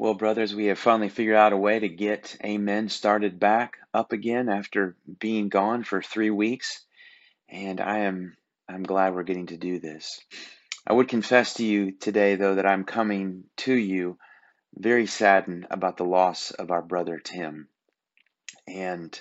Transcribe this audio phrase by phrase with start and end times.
[0.00, 4.12] Well, brothers, we have finally figured out a way to get Amen started back up
[4.12, 6.82] again after being gone for three weeks,
[7.50, 8.34] and I am
[8.66, 10.18] I'm glad we're getting to do this.
[10.86, 14.16] I would confess to you today, though, that I'm coming to you
[14.74, 17.68] very saddened about the loss of our brother Tim,
[18.66, 19.20] and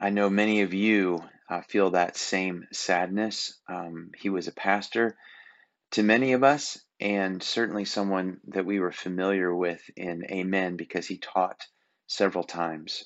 [0.00, 3.58] I know many of you uh, feel that same sadness.
[3.68, 5.16] Um, he was a pastor
[5.90, 11.06] to many of us, and certainly someone that we were familiar with in Amen because
[11.06, 11.60] he taught
[12.06, 13.04] several times.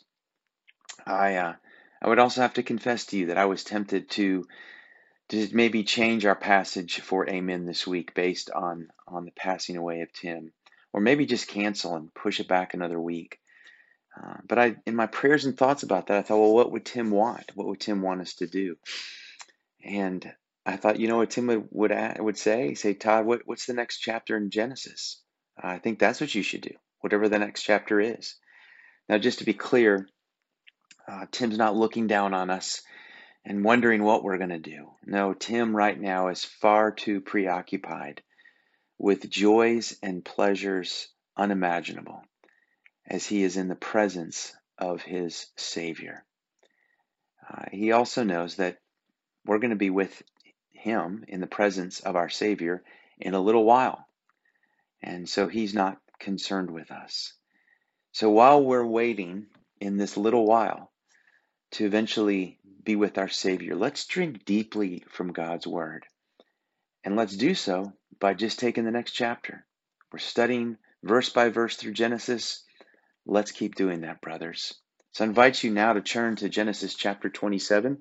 [1.07, 1.55] I uh,
[2.03, 4.47] I would also have to confess to you that I was tempted to
[5.30, 10.02] to maybe change our passage for Amen this week based on on the passing away
[10.02, 10.52] of Tim,
[10.93, 13.38] or maybe just cancel and push it back another week.
[14.21, 16.85] Uh, but I, in my prayers and thoughts about that, I thought, well, what would
[16.85, 17.52] Tim want?
[17.55, 18.77] What would Tim want us to do?
[19.85, 20.35] And
[20.70, 22.74] I thought, you know what Tim would would, would say?
[22.74, 25.20] Say, Todd, what, what's the next chapter in Genesis?
[25.59, 28.37] I think that's what you should do, whatever the next chapter is.
[29.09, 30.09] Now, just to be clear,
[31.09, 32.82] uh, Tim's not looking down on us
[33.45, 34.90] and wondering what we're going to do.
[35.04, 38.23] No, Tim right now is far too preoccupied
[38.99, 42.23] with joys and pleasures unimaginable
[43.07, 46.24] as he is in the presence of his Savior.
[47.49, 48.79] Uh, he also knows that
[49.45, 50.23] we're going to be with
[50.81, 52.83] him in the presence of our Savior
[53.19, 54.07] in a little while.
[55.03, 57.33] And so he's not concerned with us.
[58.13, 59.47] So while we're waiting
[59.81, 60.91] in this little while
[61.73, 66.05] to eventually be with our Savior, let's drink deeply from God's Word.
[67.05, 69.65] And let's do so by just taking the next chapter.
[70.12, 72.62] We're studying verse by verse through Genesis.
[73.25, 74.75] Let's keep doing that, brothers.
[75.12, 77.99] So I invite you now to turn to Genesis chapter 27,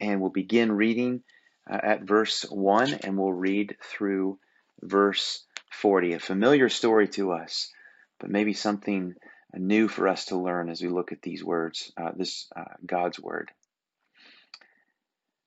[0.00, 1.22] and we'll begin reading
[1.70, 4.38] uh, at verse 1 and we'll read through
[4.82, 6.14] verse 40.
[6.14, 7.72] A familiar story to us,
[8.18, 9.14] but maybe something
[9.54, 13.20] new for us to learn as we look at these words, uh, this uh, God's
[13.20, 13.50] word.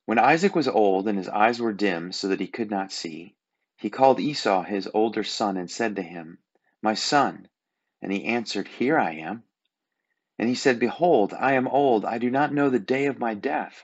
[0.06, 3.36] When Isaac was old and his eyes were dim so that he could not see,
[3.76, 6.40] he called Esau his older son and said to him,
[6.82, 7.48] My son.
[8.02, 9.44] And he answered, Here I am.
[10.40, 13.34] And he said, Behold, I am old, I do not know the day of my
[13.34, 13.84] death.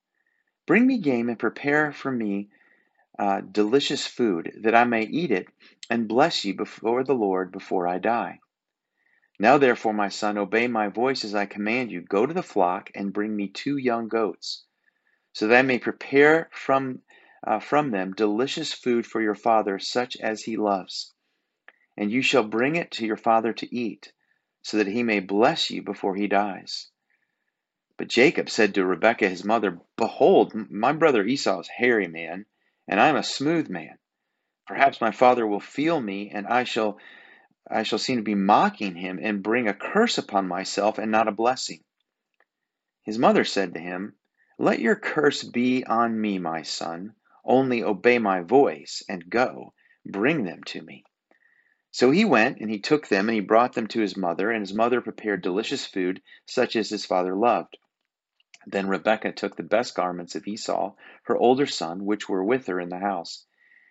[0.71, 2.47] Bring me game and prepare for me
[3.19, 5.47] uh, delicious food, that I may eat it
[5.89, 8.39] and bless you before the Lord before I die.
[9.37, 11.99] Now, therefore, my son, obey my voice as I command you.
[11.99, 14.63] Go to the flock and bring me two young goats,
[15.33, 17.01] so that I may prepare from,
[17.45, 21.11] uh, from them delicious food for your father, such as he loves.
[21.97, 24.13] And you shall bring it to your father to eat,
[24.61, 26.90] so that he may bless you before he dies.
[28.01, 32.47] But Jacob said to Rebekah his mother, Behold, my brother Esau is hairy man,
[32.87, 33.99] and I am a smooth man.
[34.65, 36.97] Perhaps my father will feel me, and I shall
[37.69, 41.27] I shall seem to be mocking him, and bring a curse upon myself and not
[41.27, 41.83] a blessing.
[43.03, 44.15] His mother said to him,
[44.57, 47.13] Let your curse be on me, my son.
[47.45, 49.75] Only obey my voice, and go,
[50.07, 51.03] bring them to me.
[51.91, 54.61] So he went, and he took them, and he brought them to his mother, and
[54.61, 57.77] his mother prepared delicious food, such as his father loved.
[58.67, 62.79] Then Rebekah took the best garments of Esau, her older son, which were with her
[62.79, 63.45] in the house,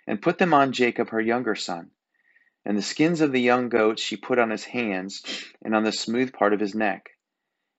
[0.07, 1.91] and put them on Jacob, her younger son.
[2.65, 5.23] And the skins of the young goats she put on his hands
[5.63, 7.11] and on the smooth part of his neck.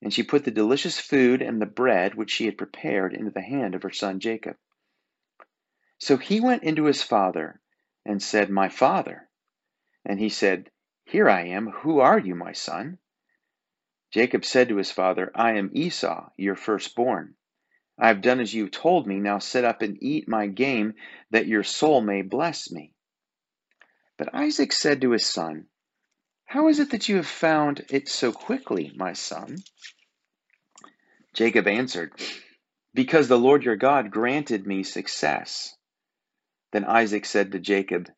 [0.02, 3.42] And she put the delicious food and the bread which she had prepared into the
[3.42, 4.58] hand of her son Jacob.
[6.00, 7.62] So he went into his father
[8.06, 9.30] and said, My father.
[10.04, 10.72] And he said,
[11.06, 11.70] Here I am.
[11.70, 12.98] Who are you, my son?
[14.12, 17.36] Jacob said to his father, I am Esau, your firstborn.
[17.98, 19.20] I have done as you told me.
[19.20, 20.96] Now sit up and eat my game,
[21.30, 22.94] that your soul may bless me.
[24.18, 25.68] But Isaac said to his son,
[26.46, 29.58] How is it that you have found it so quickly, my son?
[31.34, 32.12] Jacob answered,
[32.94, 35.76] Because the Lord your God granted me success.
[36.74, 38.10] Then Isaac said to Jacob,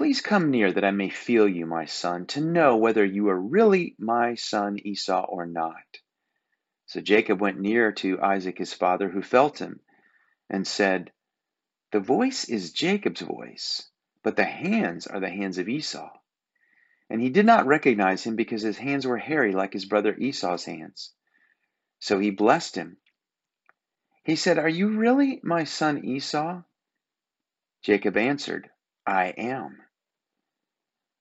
[0.00, 3.38] Please come near that I may feel you, my son, to know whether you are
[3.38, 5.98] really my son Esau or not.
[6.86, 9.80] So Jacob went near to Isaac his father, who felt him,
[10.48, 11.12] and said,
[11.92, 13.90] The voice is Jacob's voice,
[14.22, 16.08] but the hands are the hands of Esau.
[17.10, 20.64] And he did not recognize him because his hands were hairy like his brother Esau's
[20.64, 21.12] hands.
[21.98, 22.96] So he blessed him.
[24.24, 26.62] He said, Are you really my son Esau?
[27.82, 28.70] Jacob answered,
[29.06, 29.76] I am.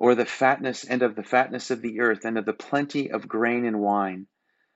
[0.00, 3.28] or the fatness and of the fatness of the earth, and of the plenty of
[3.28, 4.26] grain and wine.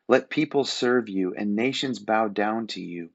[0.06, 3.08] Let people serve you, and nations bow down to you.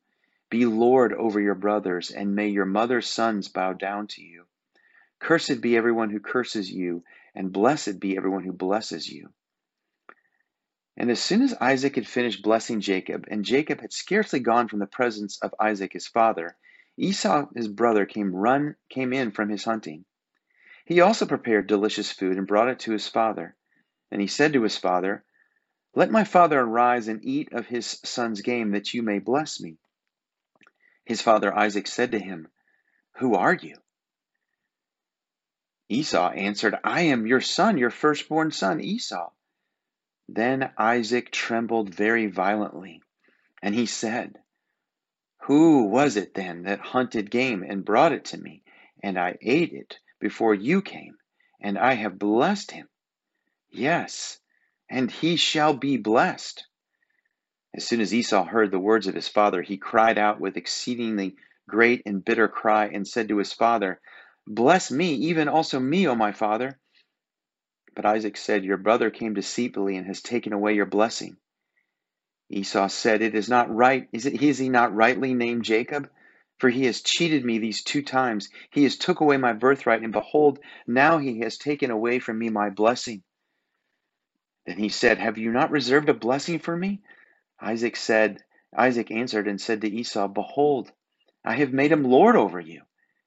[0.50, 4.45] Be Lord over your brothers, and may your mother's sons bow down to you.
[5.19, 7.03] Cursed be everyone who curses you,
[7.35, 9.29] and blessed be everyone who blesses you.
[10.97, 14.79] And as soon as Isaac had finished blessing Jacob, and Jacob had scarcely gone from
[14.79, 16.57] the presence of Isaac his father,
[16.97, 20.06] Esau his brother came run came in from his hunting.
[20.89, 23.56] He also prepared delicious food and brought it to his father.
[24.09, 25.24] And he said to his father,
[25.94, 29.77] Let my father arise and eat of his son's game, that you may bless me.
[31.06, 32.47] His father Isaac said to him,
[33.18, 33.77] Who are you?
[35.89, 39.30] Esau answered, I am your son, your firstborn son, Esau.
[40.27, 43.03] Then Isaac trembled very violently,
[43.62, 44.39] and he said,
[45.44, 48.63] Who was it then that hunted game and brought it to me,
[49.03, 50.00] and I ate it?
[50.19, 51.16] Before you came,
[51.62, 52.88] and I have blessed him.
[53.71, 54.39] Yes,
[54.89, 56.66] and he shall be blessed.
[57.75, 61.36] As soon as Esau heard the words of his father, he cried out with exceedingly
[61.68, 64.00] great and bitter cry, and said to his father,
[64.48, 66.80] Bless me, even also me, O my father.
[67.95, 71.38] But Isaac said, Your brother came deceitfully and has taken away your blessing.
[72.50, 74.07] Esau said, It is not right.
[74.12, 76.10] Is, it, is he not rightly named Jacob?
[76.59, 78.50] For he has cheated me these two times.
[78.71, 82.50] He has took away my birthright, and behold, now he has taken away from me
[82.50, 83.23] my blessing.
[84.65, 87.01] Then he said, Have you not reserved a blessing for me?
[87.61, 88.44] Isaac said,
[88.77, 90.91] Isaac answered and said to Esau, Behold,
[91.45, 92.83] I have made him lord over you,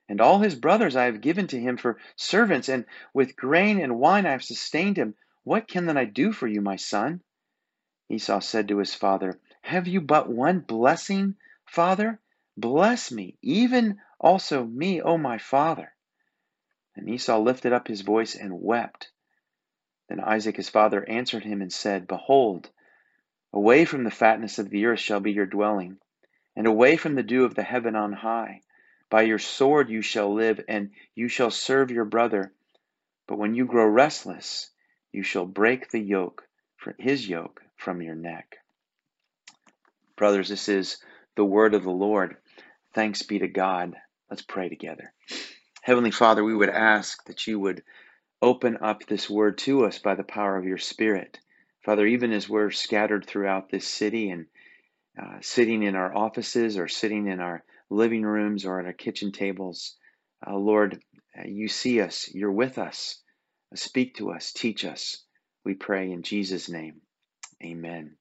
[0.08, 3.98] and all his brothers I have given to him for servants, and with grain and
[3.98, 5.16] wine I have sustained him.
[5.44, 7.22] What can then I do for you, my son?
[8.10, 11.36] Esau said to his father, Have you but one blessing,
[11.66, 12.20] father?
[12.56, 15.92] Bless me, even also me, O my father.
[16.94, 19.10] And Esau lifted up his voice and wept.
[20.08, 22.70] Then Isaac his father answered him and said, Behold,
[23.52, 25.98] away from the fatness of the earth shall be your dwelling,
[26.54, 28.60] and away from the dew of the heaven on high.
[29.08, 32.52] By your sword you shall live, and you shall serve your brother.
[33.26, 34.70] But when you grow restless,
[35.12, 36.46] you shall break the yoke,
[36.98, 38.58] his yoke, from your neck.
[40.16, 40.98] Brothers, this is
[41.34, 42.36] the word of the Lord.
[42.94, 43.94] Thanks be to God.
[44.30, 45.12] Let's pray together.
[45.82, 47.82] Heavenly Father, we would ask that you would
[48.42, 51.38] open up this word to us by the power of your Spirit.
[51.84, 54.46] Father, even as we're scattered throughout this city and
[55.20, 59.32] uh, sitting in our offices or sitting in our living rooms or at our kitchen
[59.32, 59.96] tables,
[60.46, 61.00] uh, Lord,
[61.38, 63.20] uh, you see us, you're with us.
[63.74, 65.24] Speak to us, teach us.
[65.64, 67.02] We pray in Jesus' name.
[67.64, 68.16] Amen.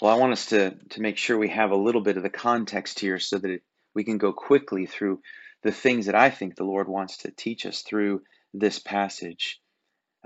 [0.00, 2.30] Well, I want us to, to make sure we have a little bit of the
[2.30, 3.62] context here so that it,
[3.94, 5.20] we can go quickly through
[5.62, 8.22] the things that I think the Lord wants to teach us through
[8.54, 9.60] this passage.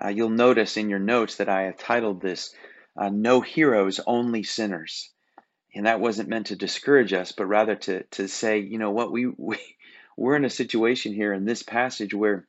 [0.03, 2.55] Uh, you'll notice in your notes that I have titled this
[2.99, 5.11] uh, No Heroes, Only Sinners.
[5.75, 9.11] And that wasn't meant to discourage us, but rather to, to say, you know what,
[9.11, 9.57] we, we,
[10.19, 12.47] we're in a situation here in this passage where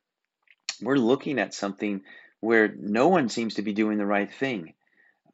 [0.81, 2.01] we're looking at something
[2.41, 4.73] where no one seems to be doing the right thing.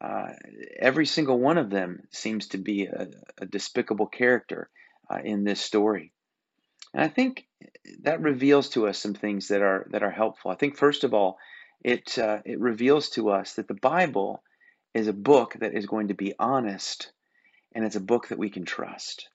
[0.00, 0.30] Uh,
[0.78, 4.70] every single one of them seems to be a, a despicable character
[5.10, 6.12] uh, in this story.
[6.94, 7.46] And I think
[8.02, 10.50] that reveals to us some things that are that are helpful.
[10.50, 11.38] I think first of all,
[11.84, 14.42] it uh, it reveals to us that the Bible
[14.94, 17.12] is a book that is going to be honest,
[17.74, 19.28] and it's a book that we can trust.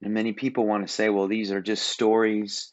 [0.00, 2.72] And many people want to say, well, these are just stories.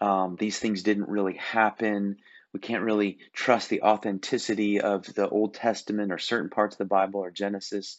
[0.00, 2.16] Um, these things didn't really happen
[2.52, 6.84] we can't really trust the authenticity of the Old Testament or certain parts of the
[6.84, 7.98] Bible or Genesis.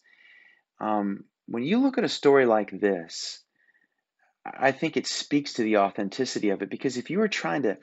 [0.79, 3.41] Um, when you look at a story like this,
[4.45, 7.77] I think it speaks to the authenticity of it because if you were trying to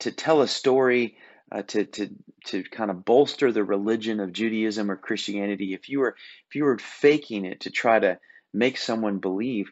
[0.00, 1.16] to tell a story
[1.50, 2.10] uh, to to
[2.46, 6.16] to kind of bolster the religion of Judaism or Christianity, if you were
[6.48, 8.18] if you were faking it to try to
[8.52, 9.70] make someone believe,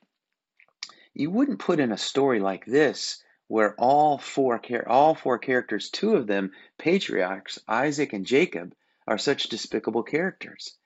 [1.15, 6.15] you wouldn't put in a story like this where all four all four characters, two
[6.15, 8.77] of them patriarchs, Isaac and Jacob,
[9.09, 10.77] are such despicable characters.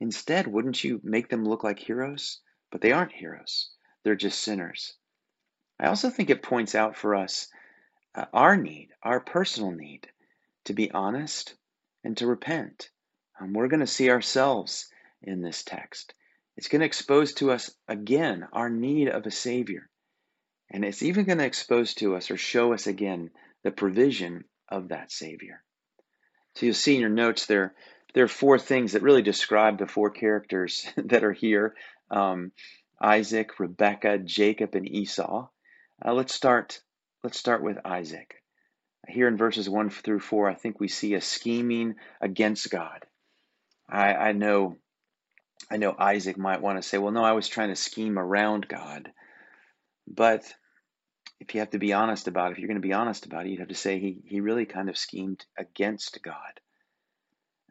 [0.00, 2.40] Instead, wouldn't you make them look like heroes?
[2.70, 3.68] But they aren't heroes,
[4.04, 4.94] they're just sinners.
[5.78, 7.48] I also think it points out for us
[8.14, 10.08] uh, our need, our personal need,
[10.64, 11.54] to be honest
[12.04, 12.88] and to repent.
[13.38, 14.88] Um, we're going to see ourselves
[15.20, 16.14] in this text.
[16.56, 19.90] It's going to expose to us again our need of a Savior.
[20.70, 23.30] And it's even going to expose to us or show us again
[23.62, 25.62] the provision of that Savior.
[26.54, 27.74] So you'll see in your notes there,
[28.14, 31.74] there are four things that really describe the four characters that are here
[32.10, 32.52] um,
[33.00, 35.48] Isaac, Rebekah, Jacob, and Esau.
[36.04, 36.80] Uh, let's start.
[37.22, 38.42] Let's start with Isaac.
[39.08, 43.04] Here in verses one through four, I think we see a scheming against God.
[43.88, 44.76] I, I know,
[45.70, 48.68] I know Isaac might want to say, "Well, no, I was trying to scheme around
[48.68, 49.12] God,"
[50.06, 50.54] but
[51.40, 53.46] if you have to be honest about it, if you're going to be honest about
[53.46, 56.60] it, you'd have to say he, he really kind of schemed against God.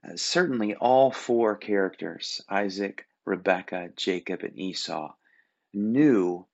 [0.05, 5.13] Uh, certainly, all four characters, Isaac, Rebekah, Jacob, and Esau,
[5.73, 6.45] knew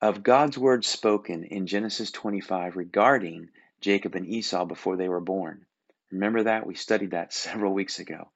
[0.00, 5.66] of God's word spoken in Genesis 25 regarding Jacob and Esau before they were born.
[6.10, 6.66] Remember that?
[6.66, 8.30] We studied that several weeks ago.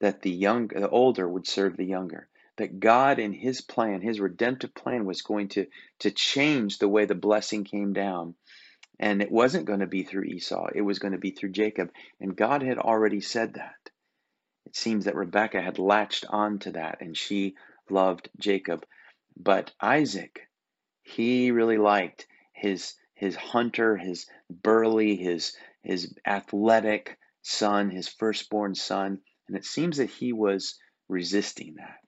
[0.00, 4.20] That the young, the older would serve the younger that God in his plan, his
[4.20, 5.66] redemptive plan was going to
[6.00, 8.34] to change the way the blessing came down.
[8.98, 11.90] And it wasn't going to be through Esau, it was going to be through Jacob.
[12.20, 13.90] And God had already said that.
[14.64, 17.54] It seems that Rebekah had latched on to that and she
[17.90, 18.84] loved Jacob.
[19.36, 20.48] But Isaac,
[21.02, 29.20] he really liked his his hunter, his burly, his his athletic son, his firstborn son,
[29.46, 31.98] and it seems that he was resisting that.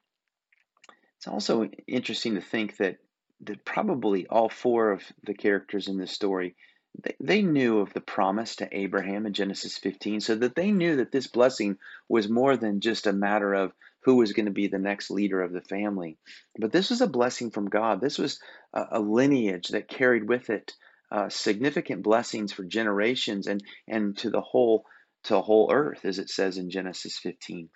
[1.19, 2.99] It's also interesting to think that
[3.43, 6.57] that probably all four of the characters in this story
[7.01, 10.97] they, they knew of the promise to Abraham in Genesis 15 so that they knew
[10.97, 13.73] that this blessing was more than just a matter of
[14.03, 16.19] who was going to be the next leader of the family.
[16.59, 18.01] But this was a blessing from God.
[18.01, 18.41] This was
[18.73, 20.73] a, a lineage that carried with it
[21.11, 24.85] uh, significant blessings for generations and and to the whole
[25.25, 27.71] to the whole earth as it says in Genesis 15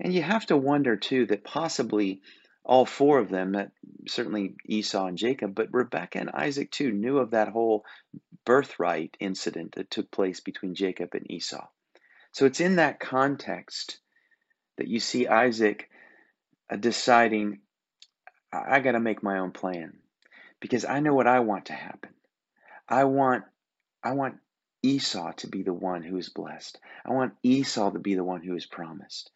[0.00, 2.22] and you have to wonder too that possibly
[2.68, 3.72] all four of them, that
[4.06, 7.84] certainly Esau and Jacob, but Rebekah and Isaac too knew of that whole
[8.44, 11.66] birthright incident that took place between Jacob and Esau.
[12.32, 13.98] So it's in that context
[14.76, 15.88] that you see Isaac
[16.70, 17.60] uh, deciding,
[18.52, 19.94] I got to make my own plan
[20.60, 22.10] because I know what I want to happen.
[22.86, 23.44] I want,
[24.04, 24.36] I want
[24.82, 26.78] Esau to be the one who is blessed.
[27.06, 29.30] I want Esau to be the one who is promised.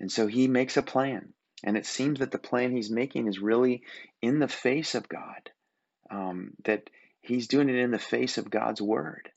[0.00, 1.34] And so he makes a plan.
[1.62, 3.82] And it seems that the plan he's making is really
[4.22, 5.50] in the face of God,
[6.10, 6.88] um, that
[7.20, 9.30] he's doing it in the face of God's word.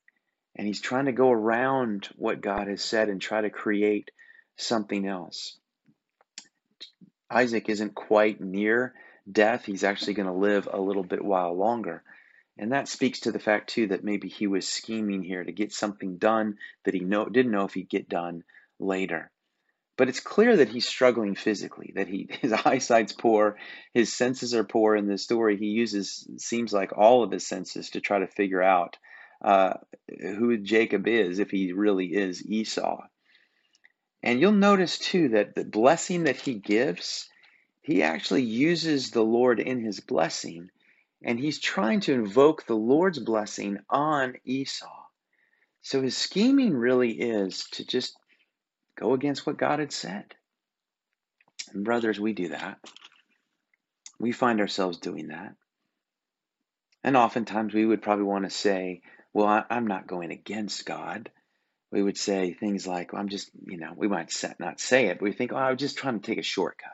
[0.55, 4.11] And he's trying to go around what God has said and try to create
[4.55, 5.57] something else.
[7.29, 8.93] Isaac isn't quite near
[9.29, 9.65] death.
[9.65, 12.03] He's actually going to live a little bit while longer.
[12.57, 15.73] And that speaks to the fact, too, that maybe he was scheming here to get
[15.73, 18.43] something done that he know, didn't know if he'd get done
[18.79, 19.31] later.
[19.95, 23.57] But it's clear that he's struggling physically, that he his eyesight's poor,
[23.93, 25.57] his senses are poor in this story.
[25.57, 28.97] He uses seems like all of his senses to try to figure out
[29.43, 29.73] uh,
[30.19, 33.03] who Jacob is, if he really is Esau.
[34.23, 37.29] And you'll notice too that the blessing that he gives,
[37.81, 40.69] he actually uses the Lord in his blessing,
[41.21, 45.03] and he's trying to invoke the Lord's blessing on Esau.
[45.81, 48.15] So his scheming really is to just
[48.95, 50.25] go against what God had said.
[51.73, 52.79] And brothers, we do that.
[54.19, 55.55] We find ourselves doing that.
[57.03, 59.01] And oftentimes we would probably want to say,
[59.33, 61.29] well, I, am not going against God.
[61.91, 65.19] We would say things like, well, I'm just, you know, we might not say it,
[65.19, 66.89] but we think, oh, I was just trying to take a shortcut.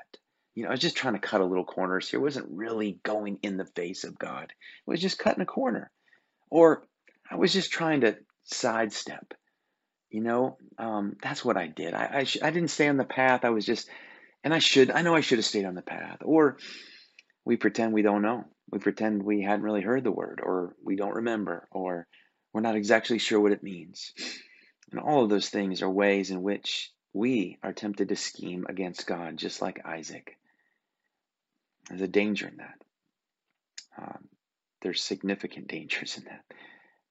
[0.56, 2.20] You know, I was just trying to cut a little corners here.
[2.20, 4.46] It wasn't really going in the face of God.
[4.46, 5.92] It was just cutting a corner.
[6.50, 6.84] Or
[7.30, 9.34] I was just trying to sidestep.
[10.10, 11.94] You know, um, that's what I did.
[11.94, 13.46] I I, sh- I didn't stay on the path.
[13.46, 13.90] I was just,
[14.44, 14.92] and I should.
[14.92, 16.20] I know I should have stayed on the path.
[16.24, 16.58] Or
[17.46, 18.46] we pretend we don't know.
[18.72, 22.08] We pretend we hadn't really heard the word, or we don't remember, or
[22.54, 24.14] we're not exactly sure what it means.
[24.92, 29.08] And all of those things are ways in which we are tempted to scheme against
[29.08, 30.38] God, just like Isaac.
[31.90, 32.82] There's a danger in that.
[33.98, 34.30] Um,
[34.82, 36.44] there's significant dangers in that.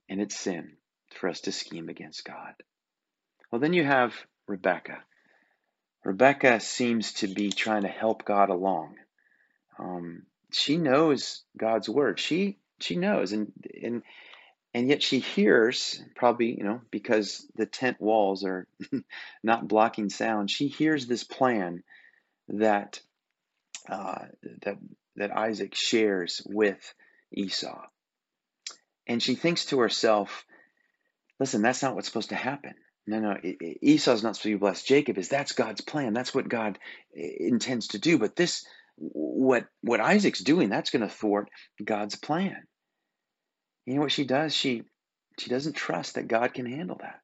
[0.08, 0.72] And it's sin
[1.14, 2.54] for us to scheme against God.
[3.50, 4.14] Well, then you have
[4.48, 4.98] Rebecca.
[6.04, 8.96] Rebecca seems to be trying to help God along.
[9.78, 12.20] Um, she knows God's word.
[12.20, 13.52] She she knows, and
[13.82, 14.02] and
[14.72, 18.66] And yet she hears, probably, you know, because the tent walls are
[19.42, 21.82] not blocking sound, she hears this plan
[22.48, 23.00] that
[23.88, 24.26] uh,
[24.62, 24.78] that
[25.16, 26.94] that Isaac shares with
[27.32, 27.82] Esau.
[29.06, 30.44] And she thinks to herself,
[31.40, 32.74] listen, that's not what's supposed to happen.
[33.08, 33.36] No, no,
[33.80, 34.86] Esau's not supposed to be blessed.
[34.86, 35.30] Jacob is.
[35.30, 36.12] That's God's plan.
[36.12, 36.78] That's what God
[37.14, 38.18] intends to do.
[38.18, 41.48] But this, what what Isaac's doing, that's going to thwart
[41.82, 42.64] God's plan.
[43.86, 44.54] You know what she does?
[44.54, 44.82] She
[45.38, 47.20] she doesn't trust that God can handle that,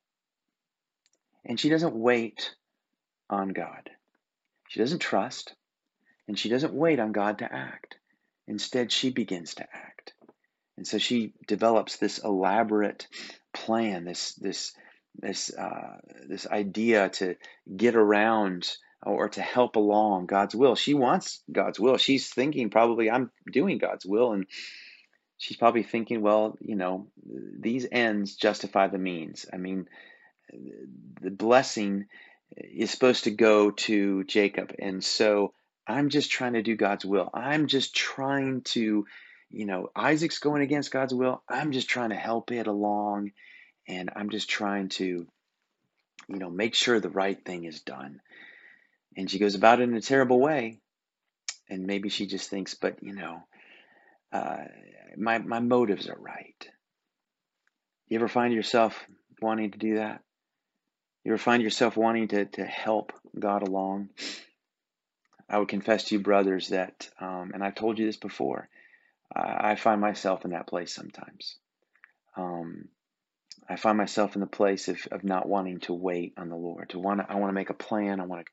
[1.45, 2.55] and she doesn't wait
[3.29, 3.91] on God.
[4.71, 5.55] She doesn't trust,
[6.29, 7.97] and she doesn't wait on God to act.
[8.49, 10.15] Instead, she begins to act,
[10.79, 13.07] and so she develops this elaborate
[13.53, 14.73] plan, this this
[15.15, 17.37] this uh, this idea to
[17.77, 18.71] get around
[19.03, 20.75] or to help along God's will.
[20.75, 21.99] She wants God's will.
[21.99, 24.47] She's thinking probably I'm doing God's will, and
[25.37, 27.09] she's probably thinking, well, you know,
[27.61, 29.47] these ends justify the means.
[29.53, 29.89] I mean,
[31.21, 32.07] the blessing
[32.57, 35.53] is supposed to go to Jacob, and so
[35.87, 37.31] I'm just trying to do God's will.
[37.35, 39.07] I'm just trying to,
[39.51, 41.43] you know, Isaac's going against God's will.
[41.49, 43.33] I'm just trying to help it along
[43.87, 45.27] and I'm just trying to,
[46.29, 48.21] you know, make sure the right thing is done.
[49.17, 50.81] And she goes about it in a terrible way.
[51.69, 53.43] And maybe she just thinks, but you know,
[54.33, 54.65] uh,
[55.17, 56.69] my my motives are right.
[58.09, 58.99] You ever find yourself
[59.41, 60.23] wanting to do that?
[61.25, 64.11] You ever find yourself wanting to to help God along?
[65.49, 68.69] I would confess to you, brothers, that, um, and I've told you this before,
[69.35, 71.57] I, I find myself in that place sometimes.
[72.37, 72.89] Um,
[73.69, 76.91] I find myself in the place of, of not wanting to wait on the Lord.
[76.91, 78.21] To want I want to make a plan.
[78.21, 78.53] I want to.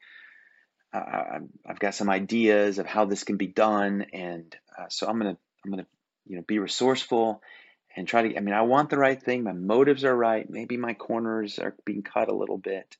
[0.93, 5.37] I've got some ideas of how this can be done, and uh, so I'm gonna
[5.63, 5.87] I'm gonna
[6.25, 7.41] you know be resourceful
[7.95, 8.37] and try to.
[8.37, 9.43] I mean, I want the right thing.
[9.43, 10.49] My motives are right.
[10.49, 12.97] Maybe my corners are being cut a little bit.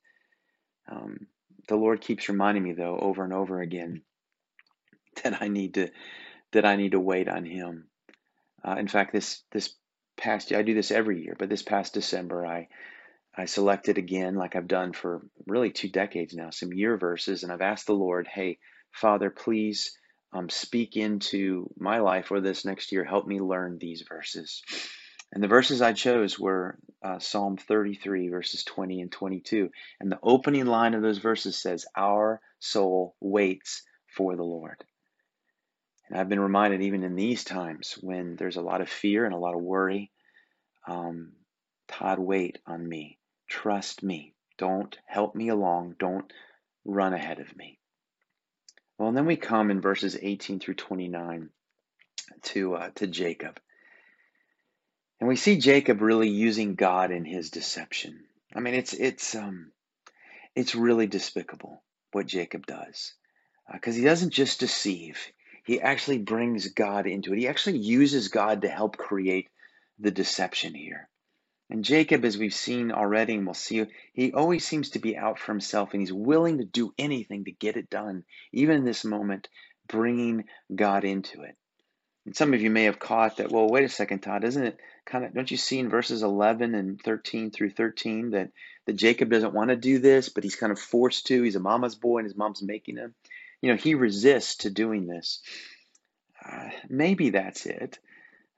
[0.89, 1.27] Um,
[1.68, 4.01] the Lord keeps reminding me though over and over again
[5.24, 5.89] that I need to
[6.51, 7.88] that I need to wait on Him.
[8.64, 9.74] Uh, in fact, this this
[10.22, 12.68] past I do this every year, but this past December, I
[13.36, 17.51] I selected again, like I've done for really two decades now, some year verses, and
[17.51, 18.60] I've asked the Lord, "Hey,
[18.92, 19.98] Father, please
[20.34, 23.03] um, speak into my life for this next year.
[23.03, 24.62] Help me learn these verses."
[25.34, 29.70] And the verses I chose were uh, Psalm 33, verses 20 and 22.
[30.00, 34.84] And the opening line of those verses says, Our soul waits for the Lord.
[36.11, 39.33] And I've been reminded, even in these times when there's a lot of fear and
[39.33, 40.11] a lot of worry,
[40.85, 41.31] um,
[41.87, 43.17] Todd, wait on me.
[43.47, 44.33] Trust me.
[44.57, 45.95] Don't help me along.
[45.97, 46.31] Don't
[46.83, 47.79] run ahead of me.
[48.97, 51.50] Well, and then we come in verses 18 through 29
[52.41, 53.59] to uh, to Jacob,
[55.19, 58.19] and we see Jacob really using God in his deception.
[58.53, 59.71] I mean, it's it's um,
[60.55, 63.13] it's really despicable what Jacob does
[63.71, 65.17] because uh, he doesn't just deceive
[65.72, 67.40] he actually brings God into it.
[67.40, 69.48] He actually uses God to help create
[70.00, 71.07] the deception here.
[71.70, 75.40] And Jacob, as we've seen already, and we'll see, he always seems to be out
[75.40, 79.05] for himself and he's willing to do anything to get it done, even in this
[79.05, 79.48] moment,
[79.88, 80.44] bringing
[80.75, 81.55] God into it.
[82.25, 84.77] And some of you may have caught that, well, wait a second, Todd, isn't it
[85.05, 88.51] kind of, don't you see in verses 11 and 13 through 13 that,
[88.88, 91.42] that Jacob doesn't want to do this, but he's kind of forced to?
[91.42, 93.16] He's a mama's boy and his mom's making him
[93.61, 95.41] you know, he resists to doing this.
[96.43, 98.00] Uh, maybe that's it.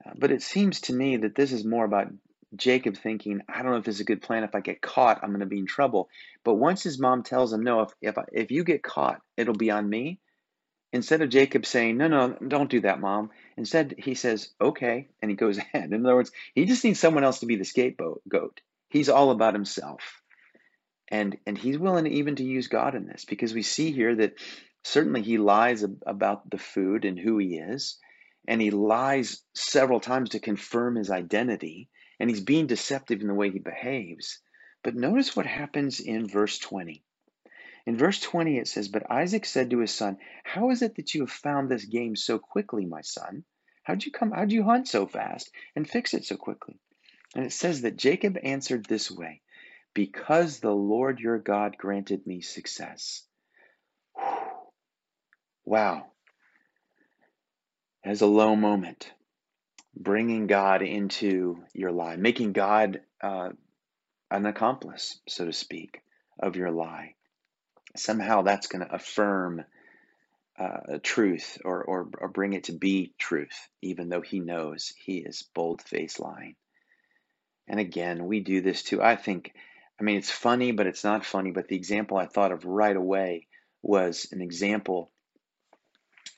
[0.06, 2.08] Uh, but it seems to me that this is more about
[2.56, 4.44] Jacob thinking, I don't know if this is a good plan.
[4.44, 6.10] If I get caught, I'm going to be in trouble.
[6.44, 9.56] But once his mom tells him, no, if, if, I, if you get caught, it'll
[9.56, 10.20] be on me.
[10.92, 13.32] Instead of Jacob saying, no, no, don't do that, mom.
[13.58, 15.92] Instead, he says, okay, and he goes ahead.
[15.92, 18.62] In other words, he just needs someone else to be the scapegoat.
[18.90, 20.22] He's all about himself.
[21.10, 24.34] And, and he's willing even to use God in this because we see here that
[24.84, 27.98] Certainly, he lies about the food and who he is,
[28.48, 33.34] and he lies several times to confirm his identity, and he's being deceptive in the
[33.34, 34.42] way he behaves.
[34.84, 37.04] But notice what happens in verse 20.
[37.86, 41.14] In verse 20, it says, But Isaac said to his son, How is it that
[41.14, 43.46] you have found this game so quickly, my son?
[43.84, 44.32] How'd you come?
[44.32, 46.80] How'd you hunt so fast and fix it so quickly?
[47.36, 49.42] And it says that Jacob answered this way
[49.94, 53.24] Because the Lord your God granted me success.
[55.66, 56.08] Wow.
[58.04, 59.12] As a low moment,
[59.96, 63.50] bringing God into your lie, making God uh,
[64.30, 66.02] an accomplice, so to speak,
[66.40, 67.16] of your lie.
[67.96, 69.64] Somehow that's going to affirm
[70.60, 75.18] uh, truth or, or, or bring it to be truth, even though he knows he
[75.20, 76.56] is bold faced lying.
[77.68, 79.02] And again, we do this too.
[79.02, 79.54] I think,
[80.00, 81.52] I mean, it's funny, but it's not funny.
[81.52, 83.48] But the example I thought of right away
[83.82, 85.12] was an example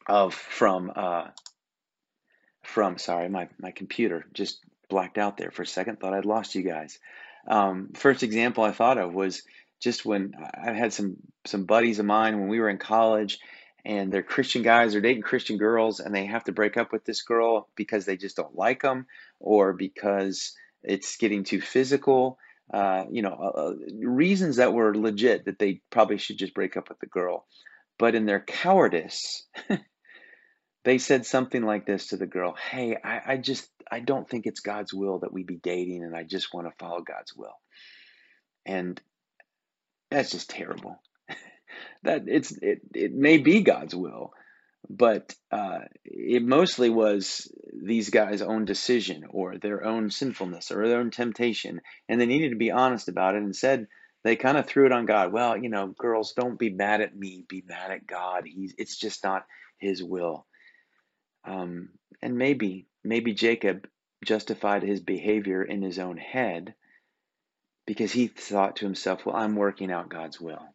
[0.07, 1.27] of from uh,
[2.63, 5.99] from sorry, my my computer just blacked out there for a second.
[5.99, 6.99] Thought I'd lost you guys.
[7.47, 9.43] Um, first example I thought of was
[9.81, 13.39] just when I had some some buddies of mine when we were in college,
[13.83, 17.05] and they're Christian guys, they're dating Christian girls, and they have to break up with
[17.05, 19.05] this girl because they just don't like them,
[19.39, 22.37] or because it's getting too physical.
[22.73, 26.75] Uh, you know, uh, uh reasons that were legit that they probably should just break
[26.77, 27.45] up with the girl.
[27.99, 29.45] But in their cowardice,
[30.85, 34.45] they said something like this to the girl Hey, I, I just, I don't think
[34.45, 37.59] it's God's will that we be dating, and I just want to follow God's will.
[38.65, 39.01] And
[40.11, 41.01] that's just terrible.
[42.03, 44.31] that it's it, it may be God's will,
[44.89, 50.99] but uh, it mostly was these guys' own decision or their own sinfulness or their
[50.99, 53.87] own temptation, and they needed to be honest about it and said
[54.23, 55.31] they kind of threw it on God.
[55.31, 58.43] Well, you know, girls, don't be mad at me, be mad at God.
[58.45, 59.45] He's it's just not
[59.79, 60.45] His will.
[61.45, 61.89] Um,
[62.21, 63.87] and maybe maybe Jacob
[64.23, 66.73] justified his behavior in his own head
[67.85, 70.65] because he thought to himself, "Well, I'm working out God's will."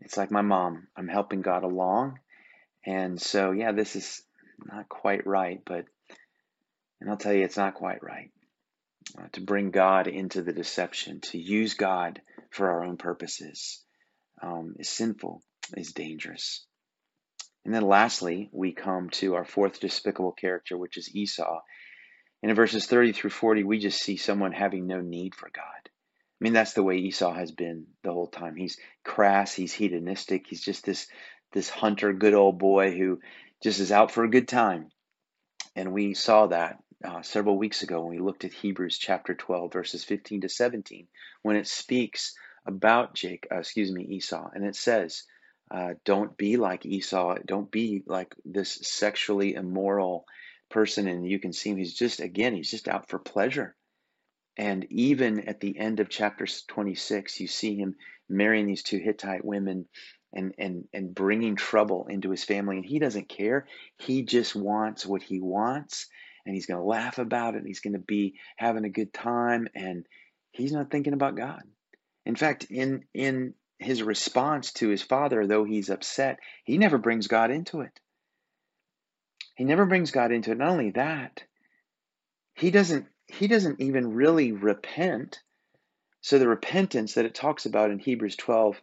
[0.00, 0.88] It's like my mom.
[0.96, 2.18] I'm helping God along.
[2.84, 4.22] And so, yeah, this is
[4.64, 5.86] not quite right, but,
[7.00, 8.30] and I'll tell you, it's not quite right.
[9.18, 13.82] Uh, to bring God into the deception, to use God for our own purposes,
[14.42, 15.42] um, is sinful,
[15.76, 16.64] is dangerous.
[17.66, 21.62] And then lastly, we come to our fourth despicable character, which is Esau.
[22.40, 25.64] And in verses 30 through 40, we just see someone having no need for God.
[25.84, 25.90] I
[26.38, 28.54] mean, that's the way Esau has been the whole time.
[28.54, 31.08] He's crass, he's hedonistic, he's just this
[31.52, 33.18] this hunter, good old boy who
[33.64, 34.90] just is out for a good time.
[35.74, 39.72] And we saw that uh, several weeks ago when we looked at Hebrews chapter 12,
[39.72, 41.08] verses 15 to 17,
[41.42, 45.24] when it speaks about Jake, uh, excuse me, Esau, and it says,
[45.70, 47.36] uh, "Don't be like Esau.
[47.44, 50.26] Don't be like this sexually immoral
[50.70, 53.74] person." And you can see him; he's just again, he's just out for pleasure.
[54.56, 57.96] And even at the end of chapter 26, you see him
[58.28, 59.86] marrying these two Hittite women
[60.32, 62.76] and, and, and bringing trouble into his family.
[62.76, 63.66] And he doesn't care.
[63.98, 66.06] He just wants what he wants.
[66.44, 67.64] And he's going to laugh about it.
[67.66, 69.68] He's going to be having a good time.
[69.74, 70.06] And
[70.52, 71.62] he's not thinking about God.
[72.24, 77.26] In fact, in, in his response to his father, though he's upset, he never brings
[77.26, 78.00] God into it.
[79.54, 80.58] He never brings God into it.
[80.58, 81.42] Not only that,
[82.54, 85.40] he doesn't he doesn't even really repent.
[86.20, 88.80] So the repentance that it talks about in Hebrews 12,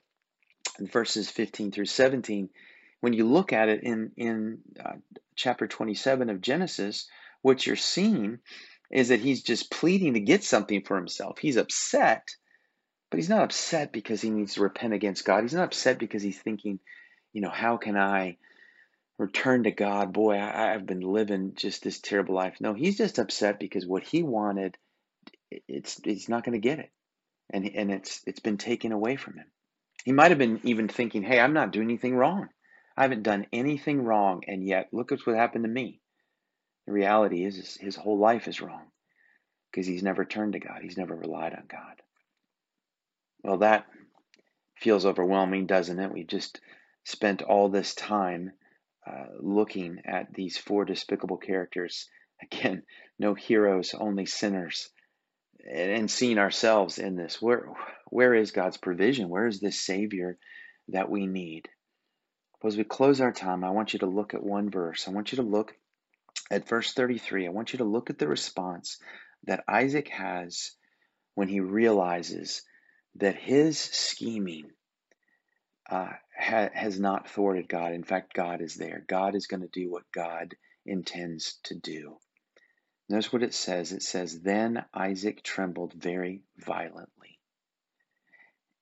[0.80, 2.50] verses 15 through 17,
[3.00, 4.94] when you look at it in, in uh,
[5.36, 7.08] chapter 27 of Genesis,
[7.42, 8.40] what you're seeing
[8.92, 11.38] is that he's just pleading to get something for himself.
[11.40, 12.30] He's upset,
[13.14, 15.44] but he's not upset because he needs to repent against God.
[15.44, 16.80] He's not upset because he's thinking,
[17.32, 18.38] you know, how can I
[19.20, 20.12] return to God.
[20.12, 22.56] Boy, I, I've been living just this terrible life.
[22.60, 24.80] No, he's just upset because what he wanted,
[25.68, 26.90] it's it's not going to get it,
[27.52, 29.46] and and it's it's been taken away from him.
[30.06, 32.50] He might have been even thinking, "Hey, I'm not doing anything wrong.
[32.98, 36.02] I haven't done anything wrong, and yet look at what happened to me."
[36.88, 38.88] The reality is, is his whole life is wrong
[39.70, 40.82] because he's never turned to God.
[40.82, 42.02] He's never relied on God.
[43.44, 43.86] Well, that
[44.76, 46.12] feels overwhelming, doesn't it?
[46.12, 46.62] We just
[47.04, 48.52] spent all this time
[49.06, 52.08] uh, looking at these four despicable characters.
[52.42, 52.84] Again,
[53.20, 54.90] no heroes, only sinners,
[55.70, 57.42] and, seeing ourselves in this.
[57.42, 57.68] Where,
[58.08, 59.30] where is God's provision?
[59.30, 60.38] Where is this Savior
[60.90, 61.70] that we need?
[62.66, 65.08] As we close our time, I want you to look at one verse.
[65.08, 65.76] I want you to look
[66.50, 67.46] at verse 33.
[67.46, 69.00] I want you to look at the response
[69.44, 70.72] that Isaac has
[71.36, 72.62] when he realizes
[73.16, 74.72] that his scheming
[75.90, 77.94] uh, ha- has not thwarted God.
[77.94, 79.04] In fact, God is there.
[79.08, 82.18] God is going to do what God intends to do.
[83.10, 83.92] Notice what it says.
[83.92, 87.40] It says, Then Isaac trembled very violently.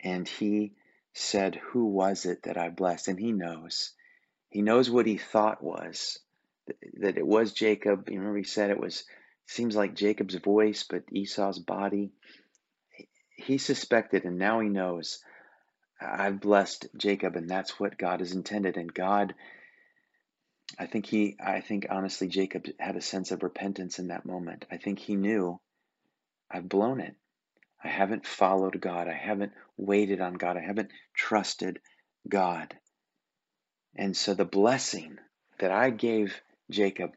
[0.04, 0.74] And he
[1.13, 3.10] said, Who was it that I blessed?
[3.10, 3.94] And he knows.
[4.50, 6.20] He knows what he thought was
[7.00, 8.10] that it was Jacob.
[8.10, 9.04] You remember he said it was,
[9.48, 12.12] seems like Jacob's voice, but Esau's body.
[13.43, 15.23] He suspected, and now he knows
[15.99, 18.77] I've blessed Jacob, and that's what God has intended.
[18.77, 19.36] And God,
[20.80, 24.65] I think he, I think honestly, Jacob had a sense of repentance in that moment.
[24.71, 25.60] I think he knew
[26.49, 27.15] I've blown it.
[27.84, 29.08] I haven't followed God.
[29.08, 30.58] I haven't waited on God.
[30.58, 31.80] I haven't trusted
[32.27, 32.75] God.
[33.95, 35.17] And so the blessing
[35.60, 37.12] that I gave Jacob,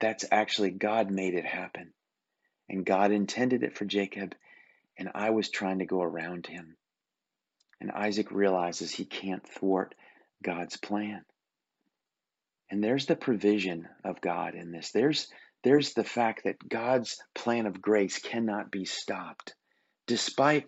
[0.00, 1.92] that's actually God made it happen.
[2.68, 4.34] And God intended it for Jacob,
[4.98, 6.76] and I was trying to go around him.
[7.80, 9.94] And Isaac realizes he can't thwart
[10.42, 11.24] God's plan.
[12.70, 14.90] And there's the provision of God in this.
[14.90, 15.28] There's
[15.64, 19.54] there's the fact that God's plan of grace cannot be stopped.
[20.06, 20.64] Despite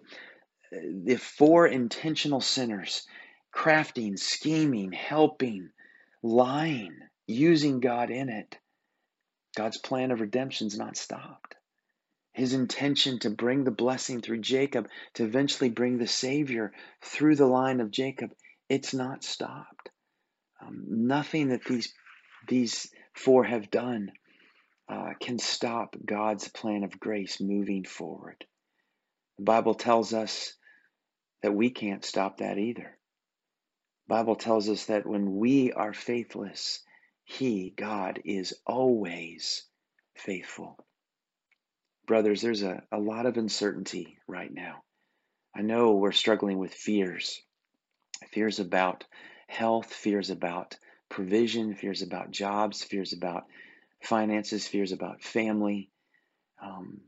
[0.73, 3.07] uh, the four intentional sinners
[3.55, 5.71] crafting, scheming, helping,
[6.23, 8.59] lying, using God in it,
[9.57, 11.57] God's plan of redemption is not stopped.
[12.33, 17.47] His intention to bring the blessing through Jacob, to eventually bring the Savior through the
[17.47, 18.33] line of Jacob,
[18.69, 19.91] it's not stopped.
[20.63, 21.93] Um, nothing that these
[22.49, 24.13] these four have done
[24.89, 28.45] uh, can stop God's plan of grace moving forward.
[29.39, 30.55] The Bible tells us
[31.43, 32.99] that we can't stop that either.
[34.09, 36.81] The Bible tells us that when we are faithless,
[37.25, 39.65] He, God, is always
[40.15, 40.77] faithful.
[42.11, 44.83] Brothers, there's a, a lot of uncertainty right now.
[45.55, 47.41] I know we're struggling with fears
[48.33, 49.05] fears about
[49.47, 50.77] health, fears about
[51.09, 53.45] provision, fears about jobs, fears about
[54.03, 55.89] finances, fears about family,
[56.61, 56.99] um,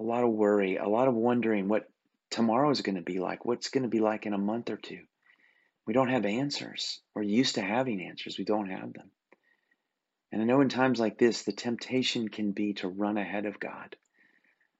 [0.00, 1.90] a lot of worry, a lot of wondering what
[2.30, 4.78] tomorrow is going to be like, what's going to be like in a month or
[4.78, 5.02] two.
[5.86, 7.02] We don't have answers.
[7.14, 9.10] We're used to having answers, we don't have them.
[10.32, 13.60] And I know in times like this, the temptation can be to run ahead of
[13.60, 13.94] God.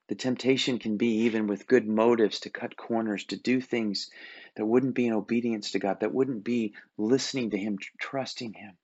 [0.08, 4.08] The temptation can be, even with good motives, to cut corners, to do things
[4.54, 8.76] that wouldn't be in obedience to God, that wouldn't be listening to Him, trusting Him.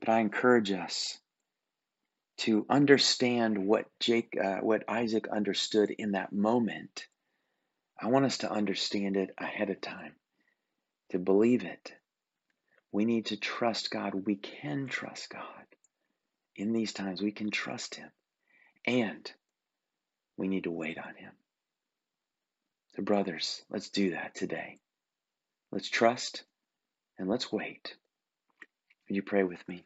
[0.00, 1.18] But I encourage us
[2.38, 7.06] to understand what Jake, uh, what Isaac understood in that moment.
[8.00, 10.14] I want us to understand it ahead of time,
[11.10, 11.92] to believe it.
[12.90, 14.14] We need to trust God.
[14.14, 15.42] We can trust God.
[16.56, 18.10] In these times, we can trust Him.
[18.86, 19.30] And
[20.36, 21.32] we need to wait on Him.
[22.96, 24.78] So, brothers, let's do that today.
[25.70, 26.44] Let's trust
[27.18, 27.96] and let's wait.
[29.08, 29.84] Would you pray with me?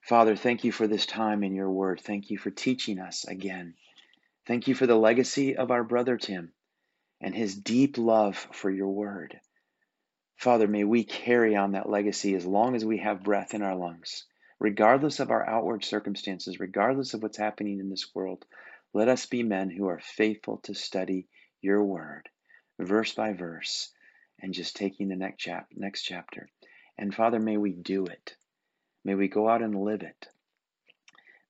[0.00, 2.00] Father, thank you for this time in your word.
[2.00, 3.74] Thank you for teaching us again.
[4.46, 6.52] Thank you for the legacy of our brother Tim
[7.20, 9.40] and his deep love for your word.
[10.36, 13.74] Father, may we carry on that legacy as long as we have breath in our
[13.74, 14.26] lungs,
[14.60, 18.44] regardless of our outward circumstances, regardless of what's happening in this world.
[18.96, 21.28] Let us be men who are faithful to study
[21.60, 22.30] your word,
[22.78, 23.92] verse by verse,
[24.40, 26.48] and just taking the next, chap- next chapter.
[26.96, 28.36] And Father, may we do it.
[29.04, 30.28] May we go out and live it.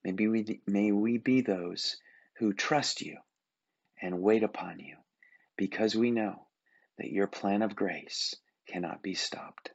[0.02, 1.98] Maybe we, may we be those
[2.38, 3.16] who trust you
[4.02, 4.96] and wait upon you
[5.56, 6.48] because we know
[6.98, 8.34] that your plan of grace
[8.66, 9.70] cannot be stopped.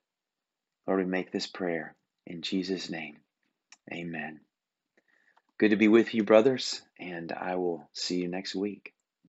[0.85, 3.19] Lord, we make this prayer in Jesus' name.
[3.89, 4.41] Amen.
[5.61, 8.95] Good to be with you, brothers, and I will see you next week.